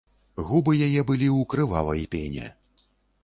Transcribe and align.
Губы 0.47 0.71
яе 0.85 1.01
былі 1.09 1.27
ў 1.27 1.39
крывавай 1.53 2.01
пене. 2.17 2.49